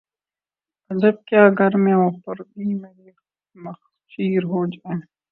عجب 0.91 1.15
کیا 1.27 1.43
گر 1.57 1.73
مہ 1.83 1.93
و 2.03 2.07
پرویں 2.21 2.73
مرے 2.81 3.09
نخچیر 3.55 4.41
ہو 4.49 4.59
جائیں 4.73 5.01